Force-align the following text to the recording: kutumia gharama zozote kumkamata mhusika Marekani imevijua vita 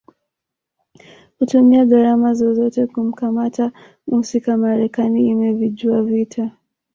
kutumia 1.37 1.85
gharama 1.85 2.33
zozote 2.33 2.87
kumkamata 2.87 3.71
mhusika 4.07 4.57
Marekani 4.57 5.27
imevijua 5.27 6.03
vita 6.03 6.51